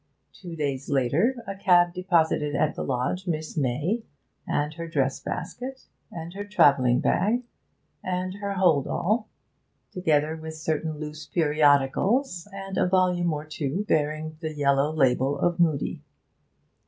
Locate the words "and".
4.47-4.73, 6.09-6.33, 8.03-8.33, 12.51-12.79